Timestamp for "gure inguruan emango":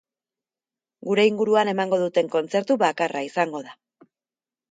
1.09-1.99